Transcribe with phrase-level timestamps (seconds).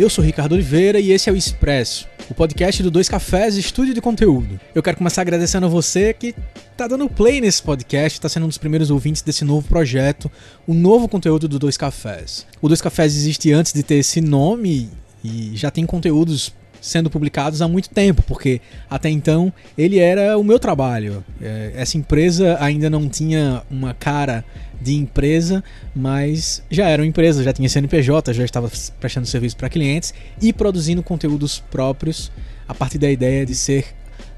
[0.00, 3.92] Eu sou Ricardo Oliveira e esse é o Expresso, o podcast do Dois Cafés Estúdio
[3.92, 4.58] de Conteúdo.
[4.74, 6.34] Eu quero começar agradecendo a você que
[6.74, 10.30] tá dando play nesse podcast, está sendo um dos primeiros ouvintes desse novo projeto,
[10.66, 12.46] o novo conteúdo do Dois Cafés.
[12.62, 14.88] O Dois Cafés existe antes de ter esse nome
[15.22, 20.42] e já tem conteúdos sendo publicados há muito tempo, porque até então ele era o
[20.42, 21.22] meu trabalho.
[21.42, 24.46] É, essa empresa ainda não tinha uma cara
[24.80, 25.62] de empresa,
[25.94, 30.52] mas já era uma empresa, já tinha CNPJ, já estava prestando serviço para clientes e
[30.52, 32.32] produzindo conteúdos próprios
[32.66, 33.86] a partir da ideia de ser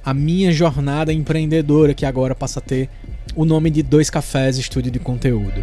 [0.04, 2.88] a minha jornada empreendedora, que agora passa a ter
[3.36, 5.60] o nome de Dois Cafés Estúdio de Conteúdo.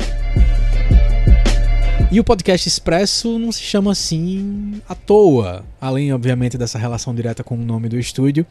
[2.12, 7.44] E o podcast Expresso não se chama assim à toa, além, obviamente, dessa relação direta
[7.44, 8.48] com o nome do estúdio.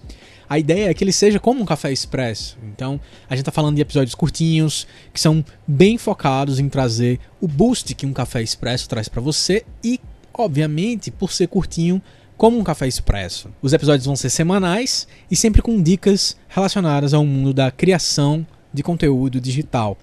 [0.49, 2.57] A ideia é que ele seja como um café expresso.
[2.63, 7.49] Então, a gente está falando de episódios curtinhos, que são bem focados em trazer o
[7.49, 10.01] boost que um café expresso traz para você e,
[10.33, 12.01] obviamente, por ser curtinho,
[12.37, 13.51] como um café expresso.
[13.61, 18.85] Os episódios vão ser semanais e sempre com dicas relacionadas ao mundo da criação de
[18.85, 19.99] conteúdo digital.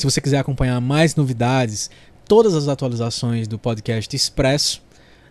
[0.00, 1.90] Se você quiser acompanhar mais novidades,
[2.30, 4.80] todas as atualizações do podcast Expresso,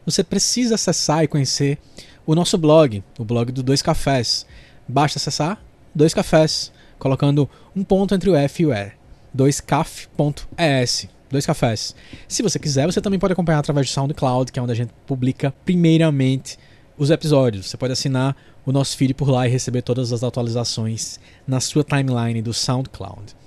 [0.06, 1.78] você precisa acessar e conhecer
[2.26, 4.46] o nosso blog, o blog do Dois Cafés.
[4.86, 5.64] Basta acessar
[5.96, 8.92] Dois Cafés, colocando um ponto entre o F e o E.
[9.34, 11.08] 2caf.es.
[11.32, 11.96] Dois cafés.
[12.28, 14.92] Se você quiser, você também pode acompanhar através do SoundCloud, que é onde a gente
[15.08, 16.58] publica primeiramente
[16.98, 17.68] os episódios.
[17.68, 21.84] Você pode assinar o nosso feed por lá e receber todas as atualizações na sua
[21.84, 23.38] timeline do SoundCloud.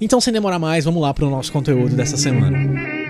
[0.00, 3.01] Então, sem demorar mais, vamos lá para o nosso conteúdo dessa semana.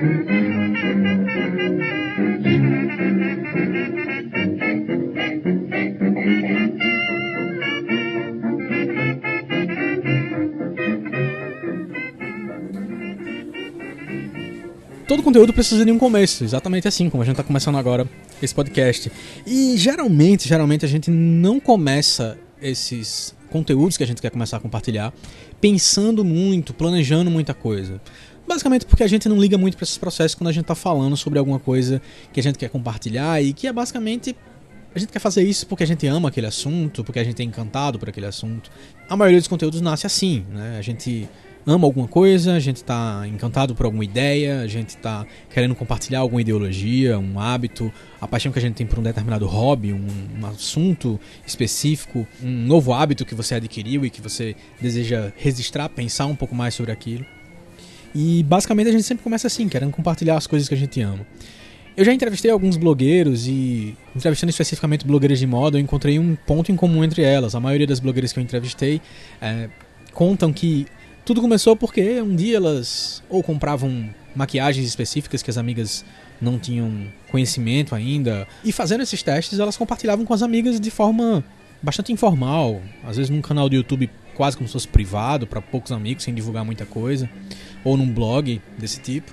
[15.06, 18.08] Todo conteúdo precisa de um começo, exatamente assim como a gente está começando agora
[18.42, 19.12] esse podcast.
[19.46, 24.60] E geralmente, geralmente a gente não começa esses conteúdos que a gente quer começar a
[24.60, 25.12] compartilhar
[25.60, 28.00] pensando muito, planejando muita coisa.
[28.46, 31.16] Basicamente porque a gente não liga muito para esses processos quando a gente está falando
[31.16, 34.36] sobre alguma coisa que a gente quer compartilhar e que é basicamente
[34.94, 37.44] a gente quer fazer isso porque a gente ama aquele assunto, porque a gente é
[37.44, 38.70] encantado por aquele assunto.
[39.08, 40.76] A maioria dos conteúdos nasce assim, né?
[40.78, 41.28] A gente
[41.66, 46.18] ama alguma coisa, a gente está encantado por alguma ideia, a gente está querendo compartilhar
[46.18, 50.06] alguma ideologia, um hábito, a paixão que a gente tem por um determinado hobby, um,
[50.40, 56.26] um, assunto específico, um novo hábito que você adquiriu e que você deseja registrar, pensar
[56.26, 57.24] um pouco mais sobre aquilo.
[58.14, 61.26] E basicamente a gente sempre começa assim, querendo compartilhar as coisas que a gente ama.
[61.96, 66.72] Eu já entrevistei alguns blogueiros e, entrevistando especificamente blogueiras de moda, eu encontrei um ponto
[66.72, 67.54] em comum entre elas.
[67.54, 69.00] A maioria das blogueiras que eu entrevistei
[69.40, 69.68] é,
[70.12, 70.86] contam que
[71.24, 76.04] tudo começou porque um dia elas ou compravam maquiagens específicas que as amigas
[76.40, 81.44] não tinham conhecimento ainda, e fazendo esses testes elas compartilhavam com as amigas de forma
[81.80, 85.92] bastante informal, às vezes num canal do YouTube quase como se fosse privado, para poucos
[85.92, 87.28] amigos, sem divulgar muita coisa,
[87.84, 89.32] ou num blog desse tipo.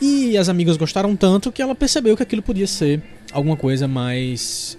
[0.00, 3.02] E as amigas gostaram tanto que ela percebeu que aquilo podia ser
[3.32, 4.78] alguma coisa mais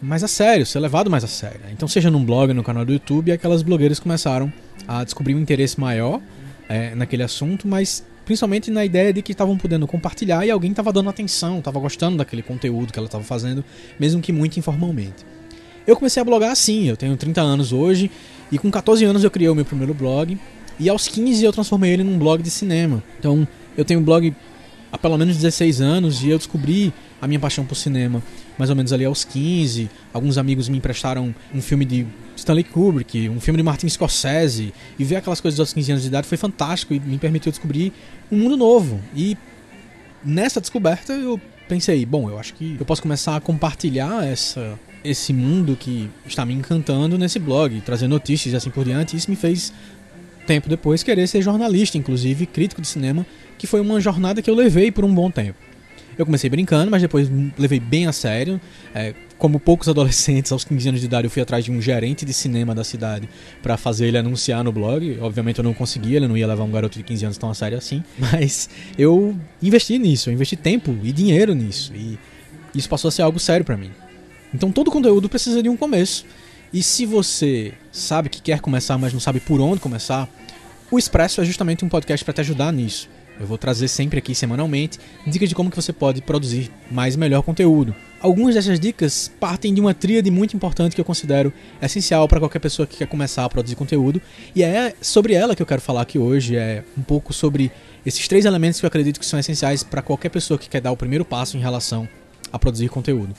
[0.00, 1.60] mais a sério, ser levado mais a sério.
[1.70, 4.52] Então, seja num blog, no canal do YouTube, aquelas blogueiras começaram
[4.86, 6.20] a descobrir um interesse maior
[6.68, 10.92] é, naquele assunto, mas principalmente na ideia de que estavam podendo compartilhar e alguém estava
[10.92, 13.64] dando atenção, estava gostando daquele conteúdo que ela estava fazendo,
[13.98, 15.24] mesmo que muito informalmente.
[15.86, 18.10] Eu comecei a blogar assim, eu tenho 30 anos hoje
[18.50, 20.38] e com 14 anos eu criei o meu primeiro blog
[20.78, 23.02] e aos 15 eu transformei ele num blog de cinema.
[23.18, 24.34] Então eu tenho um blog
[24.92, 28.22] há pelo menos 16 anos e eu descobri a minha paixão por cinema
[28.58, 29.90] mais ou menos ali aos 15.
[30.12, 32.06] Alguns amigos me emprestaram um filme de
[32.36, 36.08] Stanley Kubrick, um filme de Martin Scorsese, e ver aquelas coisas aos 15 anos de
[36.08, 37.92] idade foi fantástico e me permitiu descobrir
[38.30, 39.00] um mundo novo.
[39.14, 39.36] E
[40.24, 45.32] nessa descoberta eu pensei, bom, eu acho que eu posso começar a compartilhar essa esse
[45.32, 49.16] mundo que está me encantando nesse blog, trazer notícias e assim por diante.
[49.16, 49.72] Isso me fez
[50.46, 53.26] tempo depois querer ser jornalista, inclusive crítico de cinema,
[53.58, 55.58] que foi uma jornada que eu levei por um bom tempo.
[56.16, 58.60] Eu comecei brincando, mas depois levei bem a sério.
[58.94, 62.24] É, como poucos adolescentes, aos 15 anos de idade, eu fui atrás de um gerente
[62.24, 63.28] de cinema da cidade
[63.62, 65.18] para fazer ele anunciar no blog.
[65.20, 67.54] Obviamente eu não conseguia, ele não ia levar um garoto de 15 anos tão a
[67.54, 68.04] sério assim.
[68.18, 68.68] Mas
[68.98, 71.92] eu investi nisso, eu investi tempo e dinheiro nisso.
[71.94, 72.18] E
[72.74, 73.90] isso passou a ser algo sério para mim.
[74.54, 76.24] Então todo conteúdo precisa de um começo.
[76.72, 80.28] E se você sabe que quer começar, mas não sabe por onde começar,
[80.90, 83.08] o Expresso é justamente um podcast para te ajudar nisso.
[83.40, 87.18] Eu vou trazer sempre aqui semanalmente dicas de como que você pode produzir mais e
[87.18, 87.94] melhor conteúdo.
[88.20, 92.60] Algumas dessas dicas partem de uma tríade muito importante que eu considero essencial para qualquer
[92.60, 94.20] pessoa que quer começar a produzir conteúdo,
[94.54, 97.72] e é sobre ela que eu quero falar aqui hoje, é um pouco sobre
[98.06, 100.92] esses três elementos que eu acredito que são essenciais para qualquer pessoa que quer dar
[100.92, 102.08] o primeiro passo em relação
[102.52, 103.34] a produzir conteúdo.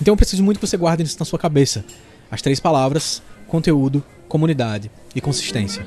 [0.00, 1.84] Então eu preciso muito que você guarde isso na sua cabeça.
[2.30, 5.84] As três palavras: conteúdo, comunidade e consistência.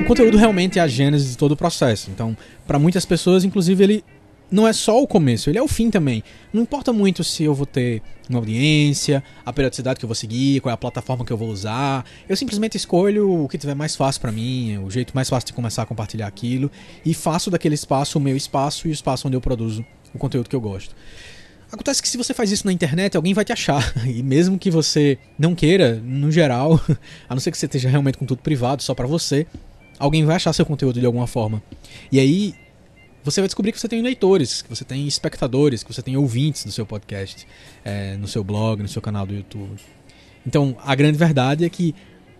[0.00, 2.10] O conteúdo realmente é a gênese de todo o processo.
[2.10, 4.04] Então, para muitas pessoas, inclusive, ele
[4.52, 6.22] não é só o começo, ele é o fim também.
[6.52, 10.60] Não importa muito se eu vou ter uma audiência, a periodicidade que eu vou seguir,
[10.60, 12.04] qual é a plataforma que eu vou usar.
[12.28, 15.52] Eu simplesmente escolho o que tiver mais fácil para mim, o jeito mais fácil de
[15.54, 16.70] começar a compartilhar aquilo
[17.04, 19.84] e faço daquele espaço o meu espaço e o espaço onde eu produzo
[20.14, 20.94] o conteúdo que eu gosto.
[21.72, 23.94] Acontece que se você faz isso na internet, alguém vai te achar.
[24.06, 26.78] E mesmo que você não queira, no geral,
[27.26, 29.46] a não ser que você esteja realmente com tudo privado, só para você,
[29.98, 31.62] alguém vai achar seu conteúdo de alguma forma.
[32.10, 32.54] E aí
[33.24, 36.64] você vai descobrir que você tem leitores, que você tem espectadores, que você tem ouvintes
[36.64, 37.46] do seu podcast,
[37.84, 39.80] é, no seu blog, no seu canal do YouTube.
[40.46, 41.94] Então, a grande verdade é que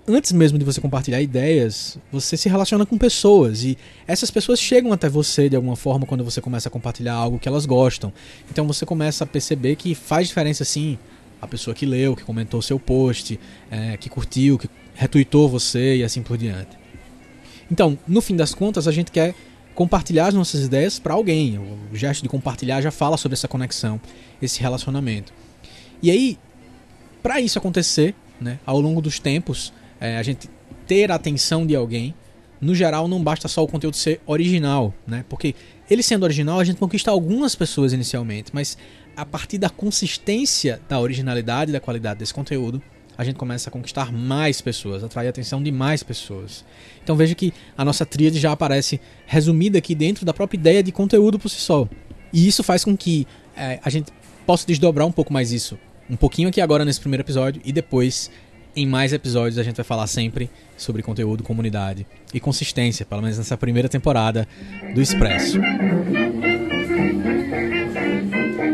[0.06, 4.92] antes mesmo de você compartilhar ideias, você se relaciona com pessoas e essas pessoas chegam
[4.92, 8.12] até você de alguma forma quando você começa a compartilhar algo que elas gostam.
[8.50, 10.98] Então você começa a perceber que faz diferença sim
[11.40, 13.38] a pessoa que leu, que comentou o seu post,
[13.70, 16.82] é, que curtiu, que retweetou você e assim por diante.
[17.70, 19.34] Então, no fim das contas, a gente quer
[19.74, 21.58] compartilhar as nossas ideias para alguém.
[21.58, 24.00] O gesto de compartilhar já fala sobre essa conexão,
[24.40, 25.32] esse relacionamento.
[26.02, 26.38] E aí,
[27.22, 30.50] para isso acontecer, né, ao longo dos tempos, é, a gente
[30.86, 32.14] ter a atenção de alguém,
[32.60, 35.24] no geral não basta só o conteúdo ser original, né?
[35.28, 35.54] Porque
[35.90, 38.78] ele sendo original, a gente conquista algumas pessoas inicialmente, mas
[39.16, 42.80] a partir da consistência da originalidade e da qualidade desse conteúdo,
[43.22, 46.64] a gente começa a conquistar mais pessoas, atrair a atenção de mais pessoas.
[47.02, 50.92] Então veja que a nossa tríade já aparece resumida aqui dentro da própria ideia de
[50.92, 51.88] conteúdo por si só.
[52.32, 53.26] E isso faz com que
[53.56, 54.12] é, a gente
[54.44, 55.78] possa desdobrar um pouco mais isso.
[56.10, 58.30] Um pouquinho aqui agora nesse primeiro episódio e depois
[58.74, 63.38] em mais episódios a gente vai falar sempre sobre conteúdo, comunidade e consistência, pelo menos
[63.38, 64.48] nessa primeira temporada
[64.94, 65.58] do Expresso.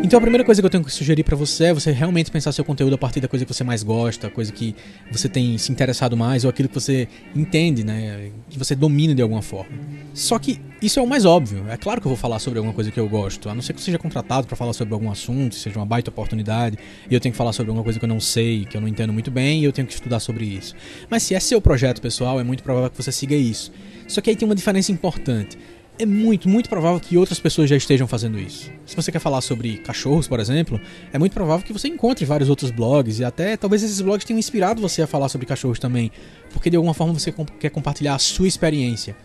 [0.08, 2.50] Então a primeira coisa que eu tenho que sugerir para você é você realmente pensar
[2.50, 4.74] seu conteúdo a partir da coisa que você mais gosta, coisa que
[5.12, 7.06] você tem se interessado mais ou aquilo que você
[7.36, 9.70] entende, né, que você domina de alguma forma.
[10.14, 11.66] Só que isso é o mais óbvio.
[11.68, 13.74] É claro que eu vou falar sobre alguma coisa que eu gosto, a não ser
[13.74, 16.78] que eu seja contratado para falar sobre algum assunto, seja uma baita oportunidade,
[17.10, 18.88] e eu tenho que falar sobre alguma coisa que eu não sei, que eu não
[18.88, 20.74] entendo muito bem, e eu tenho que estudar sobre isso.
[21.10, 23.70] Mas se é seu projeto pessoal, é muito provável que você siga isso.
[24.06, 25.58] Só que aí tem uma diferença importante
[25.98, 28.70] é muito, muito provável que outras pessoas já estejam fazendo isso.
[28.86, 30.80] Se você quer falar sobre cachorros, por exemplo,
[31.12, 34.38] é muito provável que você encontre vários outros blogs e até talvez esses blogs tenham
[34.38, 36.12] inspirado você a falar sobre cachorros também,
[36.50, 39.16] porque de alguma forma você quer compartilhar a sua experiência.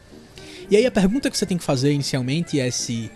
[0.69, 3.11] E aí a pergunta que você tem que fazer inicialmente é se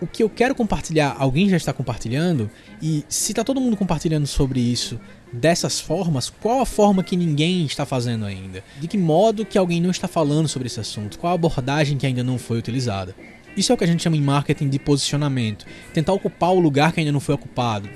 [0.00, 2.50] o que eu quero compartilhar, alguém já está compartilhando,
[2.80, 4.98] e se está todo mundo compartilhando sobre isso
[5.32, 8.64] dessas formas, qual a forma que ninguém está fazendo ainda?
[8.80, 11.18] De que modo que alguém não está falando sobre esse assunto?
[11.18, 13.14] Qual a abordagem que ainda não foi utilizada?
[13.56, 15.66] Isso é o que a gente chama em marketing de posicionamento.
[15.92, 17.88] Tentar ocupar o lugar que ainda não foi ocupado.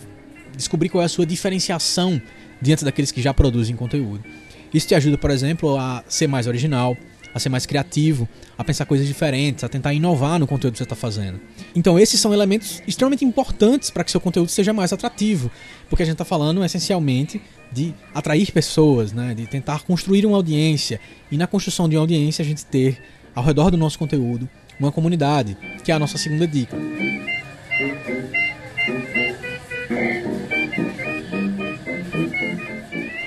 [0.56, 2.21] Descobrir qual é a sua diferenciação
[2.61, 4.25] diante daqueles que já produzem conteúdo.
[4.73, 6.97] Isso te ajuda, por exemplo, a ser mais original,
[7.35, 10.85] a ser mais criativo, a pensar coisas diferentes, a tentar inovar no conteúdo que você
[10.85, 11.41] está fazendo.
[11.75, 15.51] Então, esses são elementos extremamente importantes para que seu conteúdo seja mais atrativo,
[15.91, 17.43] porque a gente está falando essencialmente
[17.73, 19.35] de atrair pessoas, né?
[19.35, 23.03] de tentar construir uma audiência, e na construção de uma audiência a gente ter
[23.35, 26.77] ao redor do nosso conteúdo uma comunidade, que é a nossa segunda dica.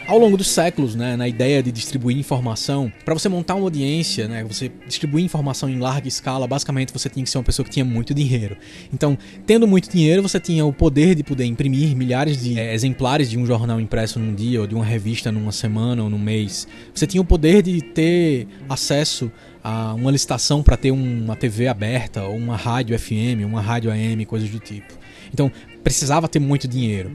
[0.07, 4.27] Ao longo dos séculos, né, na ideia de distribuir informação, para você montar uma audiência,
[4.27, 7.71] né, você distribuir informação em larga escala, basicamente você tinha que ser uma pessoa que
[7.71, 8.55] tinha muito dinheiro.
[8.93, 13.29] Então, tendo muito dinheiro, você tinha o poder de poder imprimir milhares de é, exemplares
[13.29, 16.67] de um jornal impresso num dia, ou de uma revista numa semana ou num mês.
[16.93, 19.29] Você tinha o poder de ter acesso
[19.61, 24.25] a uma licitação para ter uma TV aberta, ou uma rádio FM, uma rádio AM,
[24.25, 24.93] coisas do tipo.
[25.33, 25.51] Então,
[25.83, 27.11] precisava ter muito dinheiro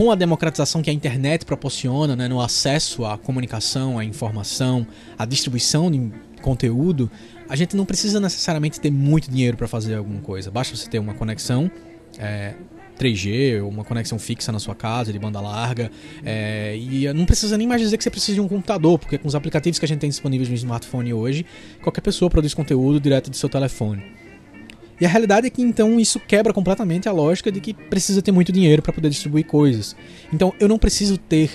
[0.00, 4.86] com a democratização que a internet proporciona, né, no acesso à comunicação, à informação,
[5.18, 7.10] à distribuição de conteúdo,
[7.46, 10.50] a gente não precisa necessariamente ter muito dinheiro para fazer alguma coisa.
[10.50, 11.70] Basta você ter uma conexão
[12.18, 12.54] é,
[12.98, 15.90] 3G, uma conexão fixa na sua casa, de banda larga,
[16.24, 19.28] é, e não precisa nem mais dizer que você precisa de um computador, porque com
[19.28, 21.44] os aplicativos que a gente tem disponíveis no smartphone hoje,
[21.82, 24.02] qualquer pessoa produz conteúdo direto do seu telefone.
[25.00, 28.32] E a realidade é que então isso quebra completamente a lógica de que precisa ter
[28.32, 29.96] muito dinheiro para poder distribuir coisas.
[30.32, 31.50] Então eu não preciso ter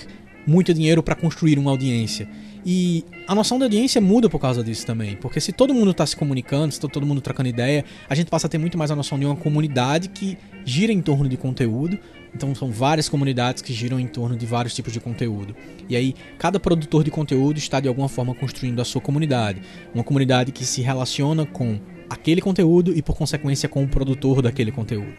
[0.46, 2.28] muito dinheiro para construir uma audiência.
[2.68, 5.14] E a noção da audiência muda por causa disso também.
[5.16, 8.48] Porque se todo mundo está se comunicando, se todo mundo trocando ideia, a gente passa
[8.48, 11.96] a ter muito mais a noção de uma comunidade que gira em torno de conteúdo
[12.34, 15.54] Então são várias comunidades que giram em torno de vários tipos de conteúdo.
[15.88, 19.62] E aí cada produtor de conteúdo está de alguma forma construindo a sua comunidade,
[19.94, 24.72] uma comunidade que se relaciona com aquele conteúdo e por consequência com o produtor daquele
[24.72, 25.12] conteúdo.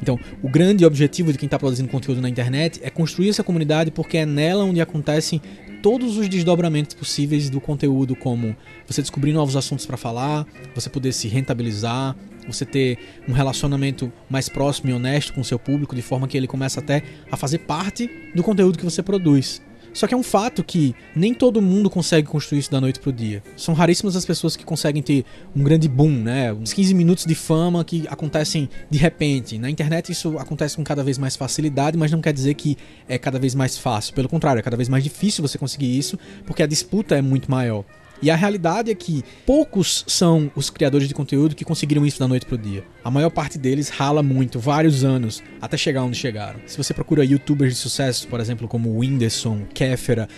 [0.00, 3.90] Então, o grande objetivo de quem está produzindo conteúdo na internet é construir essa comunidade
[3.90, 5.40] porque é nela onde acontecem
[5.82, 8.56] todos os desdobramentos possíveis do conteúdo, como
[8.86, 12.16] você descobrir novos assuntos para falar, você poder se rentabilizar,
[12.46, 16.36] você ter um relacionamento mais próximo e honesto com o seu público, de forma que
[16.36, 19.62] ele começa até a fazer parte do conteúdo que você produz.
[19.96, 23.10] Só que é um fato que nem todo mundo consegue construir isso da noite pro
[23.10, 23.42] dia.
[23.56, 25.24] São raríssimas as pessoas que conseguem ter
[25.56, 26.52] um grande boom, né?
[26.52, 29.56] Uns 15 minutos de fama que acontecem de repente.
[29.56, 32.76] Na internet isso acontece com cada vez mais facilidade, mas não quer dizer que
[33.08, 34.12] é cada vez mais fácil.
[34.12, 37.50] Pelo contrário, é cada vez mais difícil você conseguir isso, porque a disputa é muito
[37.50, 37.82] maior.
[38.22, 42.26] E a realidade é que poucos são os criadores de conteúdo que conseguiram isso da
[42.26, 42.84] noite pro dia.
[43.04, 46.60] A maior parte deles rala muito, vários anos, até chegar onde chegaram.
[46.66, 50.28] Se você procura youtubers de sucesso, por exemplo, como Whindersson, Kéfera,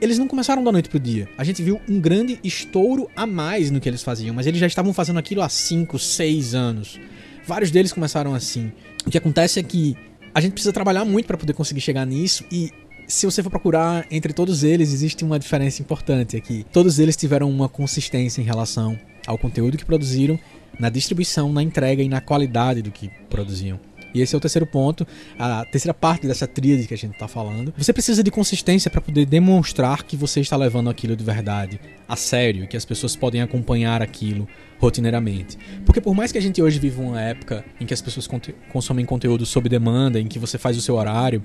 [0.00, 1.28] eles não começaram da noite pro dia.
[1.38, 4.66] A gente viu um grande estouro a mais no que eles faziam, mas eles já
[4.66, 6.98] estavam fazendo aquilo há 5, 6 anos.
[7.46, 8.72] Vários deles começaram assim.
[9.06, 9.96] O que acontece é que
[10.34, 12.70] a gente precisa trabalhar muito para poder conseguir chegar nisso e
[13.10, 16.64] se você for procurar entre todos eles, existe uma diferença importante aqui.
[16.72, 20.38] Todos eles tiveram uma consistência em relação ao conteúdo que produziram,
[20.78, 23.80] na distribuição, na entrega e na qualidade do que produziam.
[24.14, 25.06] E esse é o terceiro ponto,
[25.38, 27.72] a terceira parte dessa tríade que a gente está falando.
[27.76, 32.16] Você precisa de consistência para poder demonstrar que você está levando aquilo de verdade a
[32.16, 34.48] sério, que as pessoas podem acompanhar aquilo
[34.78, 35.56] rotineiramente.
[35.84, 38.28] Porque por mais que a gente hoje viva uma época em que as pessoas
[38.72, 41.42] consomem conteúdo sob demanda, em que você faz o seu horário,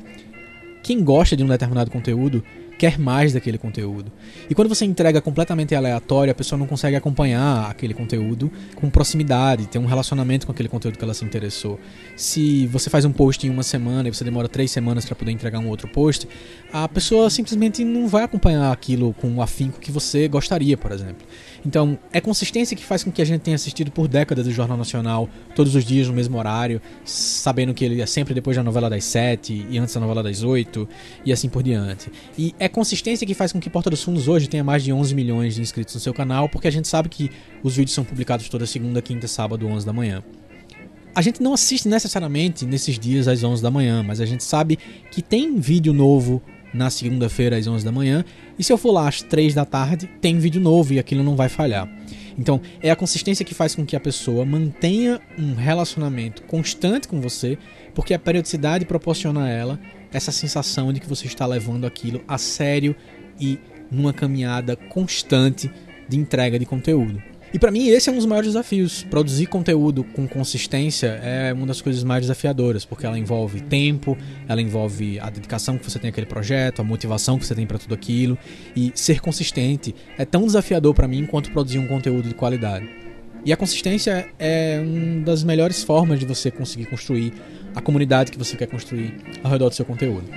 [0.86, 2.44] quem gosta de um determinado conteúdo
[2.77, 4.12] quer mais daquele conteúdo.
[4.50, 9.67] E quando você entrega completamente aleatório, a pessoa não consegue acompanhar aquele conteúdo com proximidade,
[9.67, 11.79] ter um relacionamento com aquele conteúdo que ela se interessou.
[12.15, 15.32] Se você faz um post em uma semana e você demora três semanas para poder
[15.32, 16.27] entregar um outro post,
[16.72, 21.25] a pessoa simplesmente não vai acompanhar aquilo com o afinco que você gostaria, por exemplo.
[21.65, 24.77] Então, é consistência que faz com que a gente tenha assistido por décadas o Jornal
[24.77, 28.89] Nacional, todos os dias no mesmo horário, sabendo que ele é sempre depois da novela
[28.89, 30.88] das sete e antes da novela das oito,
[31.25, 32.12] e assim por diante.
[32.38, 35.14] E é consistência que faz com que Porta dos Fundos hoje tenha mais de 11
[35.14, 37.30] milhões de inscritos no seu canal, porque a gente sabe que
[37.62, 40.24] os vídeos são publicados toda segunda, quinta, sábado, 11 da manhã.
[41.14, 44.80] A gente não assiste necessariamente nesses dias às 11 da manhã, mas a gente sabe
[45.12, 46.42] que tem vídeo novo
[46.74, 48.26] na segunda-feira às 11 da manhã.
[48.58, 51.36] E se eu for lá às 3 da tarde, tem vídeo novo e aquilo não
[51.36, 51.88] vai falhar.
[52.36, 57.22] Então, é a consistência que faz com que a pessoa mantenha um relacionamento constante com
[57.22, 57.60] você,
[57.94, 59.80] porque a periodicidade proporciona a ela
[60.12, 62.96] essa sensação de que você está levando aquilo a sério
[63.40, 63.60] e
[63.92, 65.72] numa caminhada constante
[66.08, 67.22] de entrega de conteúdo.
[67.54, 69.04] E para mim esse é um dos maiores desafios.
[69.04, 74.62] Produzir conteúdo com consistência é uma das coisas mais desafiadoras, porque ela envolve tempo, ela
[74.62, 77.94] envolve a dedicação que você tem àquele projeto, a motivação que você tem para tudo
[77.94, 78.38] aquilo,
[78.76, 82.90] e ser consistente é tão desafiador para mim quanto produzir um conteúdo de qualidade.
[83.46, 87.32] E a consistência é uma das melhores formas de você conseguir construir
[87.75, 89.13] a comunidade que você quer construir
[89.44, 90.27] ao redor do seu conteúdo.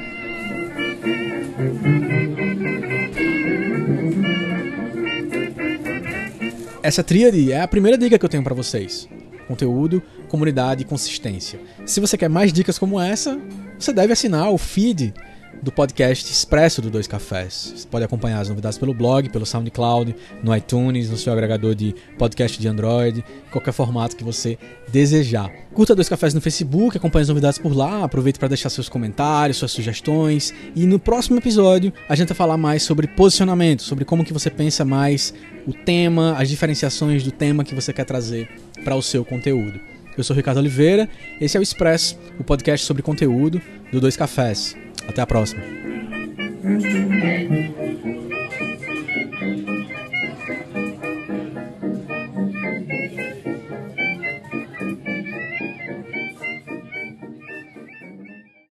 [6.83, 9.09] Essa tríade é a primeira dica que eu tenho para vocês.
[9.47, 11.61] Conteúdo, comunidade e consistência.
[11.87, 13.39] Se você quer mais dicas como essa,
[13.79, 15.15] você deve assinar o feed
[15.63, 17.73] do podcast Expresso do Dois Cafés.
[17.77, 21.95] Você pode acompanhar as novidades pelo blog, pelo SoundCloud, no iTunes, no seu agregador de
[22.17, 24.59] podcast de Android, qualquer formato que você
[24.91, 25.51] desejar.
[25.75, 29.57] Curta Dois Cafés no Facebook, acompanhe as novidades por lá, aproveite para deixar seus comentários,
[29.57, 30.53] suas sugestões.
[30.75, 34.51] E no próximo episódio a gente vai falar mais sobre posicionamento, sobre como que você
[34.51, 35.35] pensa mais
[35.67, 38.49] o tema, as diferenciações do tema que você quer trazer
[38.85, 39.81] para o seu conteúdo.
[40.17, 41.09] Eu sou Ricardo Oliveira,
[41.41, 43.63] esse é o Expresso, o podcast sobre conteúdo
[43.93, 44.77] do Dois Cafés.
[45.09, 45.63] Até a próxima.